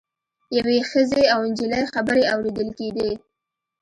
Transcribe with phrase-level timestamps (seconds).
[0.57, 3.11] یوې ښځې او نجلۍ خبرې اوریدل کیدې.